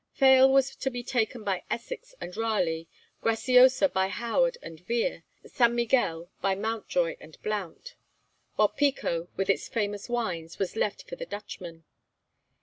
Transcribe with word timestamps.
Fayal 0.15 0.51
was 0.51 0.75
to 0.77 0.89
be 0.89 1.03
taken 1.03 1.43
by 1.43 1.61
Essex 1.69 2.15
and 2.19 2.35
Raleigh, 2.35 2.87
Graciosa 3.21 3.87
by 3.87 4.07
Howard 4.07 4.57
and 4.63 4.79
Vere, 4.79 5.21
San 5.45 5.75
Miguel 5.75 6.27
by 6.41 6.55
Mountjoy 6.55 7.17
and 7.19 7.39
Blount, 7.43 7.93
while 8.55 8.69
Pico, 8.69 9.27
with 9.37 9.47
its 9.47 9.67
famous 9.67 10.09
wines, 10.09 10.57
was 10.57 10.75
left 10.75 11.07
for 11.07 11.17
the 11.17 11.27
Dutchmen. 11.27 11.83